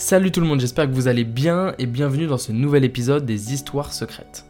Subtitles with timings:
[0.00, 3.26] Salut tout le monde, j'espère que vous allez bien et bienvenue dans ce nouvel épisode
[3.26, 4.46] des Histoires secrètes.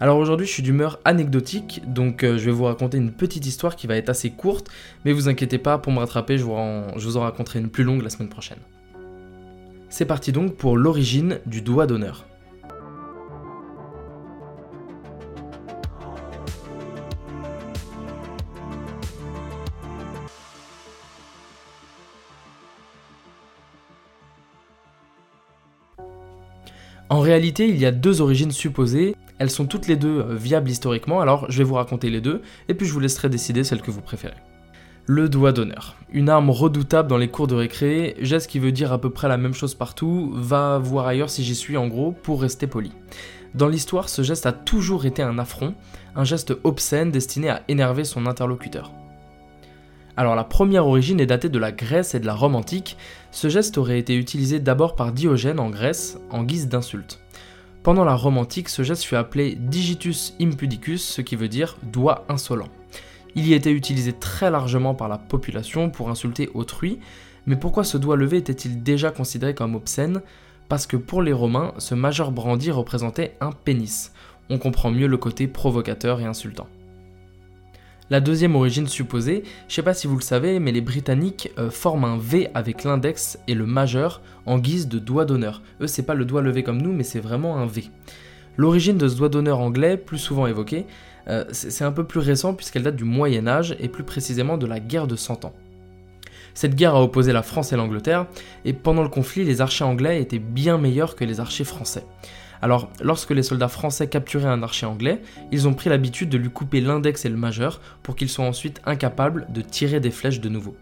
[0.00, 3.76] Alors aujourd'hui je suis d'humeur anecdotique, donc euh, je vais vous raconter une petite histoire
[3.76, 4.68] qui va être assez courte,
[5.04, 6.56] mais vous inquiétez pas, pour me rattraper, je vous,
[6.96, 8.60] je vous en raconterai une plus longue la semaine prochaine.
[9.90, 12.24] C'est parti donc pour l'origine du doigt d'honneur.
[27.10, 30.70] En réalité, il y a deux origines supposées, elles sont toutes les deux euh, viables
[30.70, 33.82] historiquement, alors je vais vous raconter les deux, et puis je vous laisserai décider celle
[33.82, 34.36] que vous préférez.
[35.06, 35.96] Le doigt d'honneur.
[36.12, 39.26] Une arme redoutable dans les cours de récré, geste qui veut dire à peu près
[39.26, 42.92] la même chose partout, va voir ailleurs si j'y suis en gros, pour rester poli.
[43.56, 45.74] Dans l'histoire, ce geste a toujours été un affront,
[46.14, 48.92] un geste obscène destiné à énerver son interlocuteur.
[50.16, 52.96] Alors la première origine est datée de la Grèce et de la Rome antique.
[53.30, 57.20] Ce geste aurait été utilisé d'abord par Diogène en Grèce en guise d'insulte.
[57.82, 62.24] Pendant la Rome antique, ce geste fut appelé digitus impudicus, ce qui veut dire doigt
[62.28, 62.68] insolent.
[63.34, 66.98] Il y était utilisé très largement par la population pour insulter autrui,
[67.46, 70.20] mais pourquoi ce doigt levé était-il déjà considéré comme obscène?
[70.68, 74.12] Parce que pour les Romains, ce majeur brandi représentait un pénis.
[74.50, 76.68] On comprend mieux le côté provocateur et insultant.
[78.10, 81.70] La deuxième origine supposée, je sais pas si vous le savez, mais les Britanniques euh,
[81.70, 85.62] forment un V avec l'index et le majeur en guise de doigt d'honneur.
[85.80, 87.84] Eux, c'est pas le doigt levé comme nous, mais c'est vraiment un V.
[88.56, 90.86] L'origine de ce doigt d'honneur anglais, plus souvent évoqué,
[91.28, 94.66] euh, c'est un peu plus récent puisqu'elle date du Moyen Âge et plus précisément de
[94.66, 95.54] la guerre de Cent Ans.
[96.52, 98.26] Cette guerre a opposé la France et l'Angleterre,
[98.64, 102.04] et pendant le conflit, les archers anglais étaient bien meilleurs que les archers français.
[102.62, 106.50] Alors, lorsque les soldats français capturaient un archer anglais, ils ont pris l'habitude de lui
[106.50, 110.48] couper l'index et le majeur pour qu'ils soient ensuite incapables de tirer des flèches de
[110.48, 110.76] nouveau.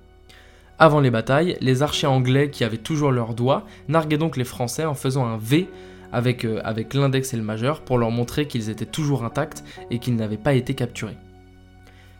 [0.81, 4.85] Avant les batailles, les archers anglais qui avaient toujours leurs doigts narguaient donc les Français
[4.85, 5.69] en faisant un V
[6.13, 9.99] avec, euh, avec l'index et le majeur pour leur montrer qu'ils étaient toujours intacts et
[9.99, 11.17] qu'ils n'avaient pas été capturés.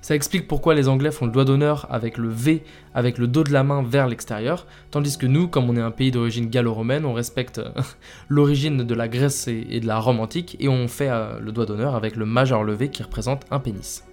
[0.01, 2.63] Ça explique pourquoi les Anglais font le doigt d'honneur avec le V,
[2.95, 5.91] avec le dos de la main vers l'extérieur, tandis que nous, comme on est un
[5.91, 7.71] pays d'origine gallo-romaine, on respecte euh,
[8.29, 11.67] l'origine de la Grèce et de la Rome antique et on fait euh, le doigt
[11.67, 14.05] d'honneur avec le majeur levé qui représente un pénis.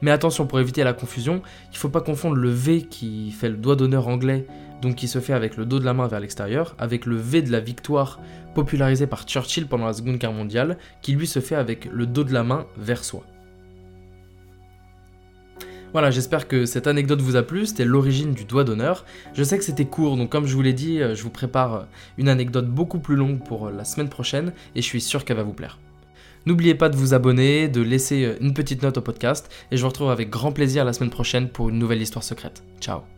[0.00, 3.48] Mais attention, pour éviter la confusion, il ne faut pas confondre le V qui fait
[3.48, 4.46] le doigt d'honneur anglais,
[4.80, 7.42] donc qui se fait avec le dos de la main vers l'extérieur, avec le V
[7.42, 8.20] de la victoire
[8.54, 12.22] popularisé par Churchill pendant la Seconde Guerre mondiale, qui lui se fait avec le dos
[12.22, 13.24] de la main vers soi.
[15.92, 19.06] Voilà, j'espère que cette anecdote vous a plu, c'était l'origine du doigt d'honneur.
[19.32, 21.74] Je sais que c'était court, donc comme je vous l'ai dit, euh, je vous prépare
[21.74, 21.82] euh,
[22.18, 25.38] une anecdote beaucoup plus longue pour euh, la semaine prochaine, et je suis sûr qu'elle
[25.38, 25.78] va vous plaire.
[26.44, 29.88] N'oubliez pas de vous abonner, de laisser une petite note au podcast, et je vous
[29.88, 32.62] retrouve avec grand plaisir la semaine prochaine pour une nouvelle histoire secrète.
[32.80, 33.17] Ciao